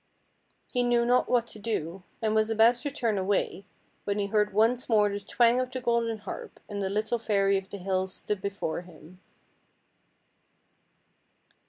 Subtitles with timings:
[0.65, 3.65] He knew not what to do, and was about to turn away,
[4.03, 7.55] when he heard once more the twang of the golden harp, and the little fairy
[7.55, 9.21] of the hills stood before him.